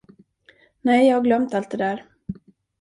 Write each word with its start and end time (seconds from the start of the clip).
Nej, 0.81 1.07
jag 1.09 1.15
har 1.17 1.23
glömt 1.23 1.53
allt 1.53 1.71
det 1.71 1.77
där. 1.77 2.05